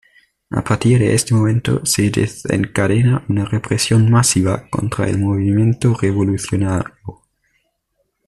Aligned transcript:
A 0.49 0.63
partir 0.63 0.97
de 0.97 1.13
este 1.13 1.35
momento 1.35 1.85
se 1.85 2.09
desencadena 2.09 3.23
una 3.29 3.45
represión 3.45 4.09
masiva 4.09 4.67
contra 4.71 5.07
el 5.07 5.19
movimiento 5.19 5.93
revolucionario. 5.95 7.21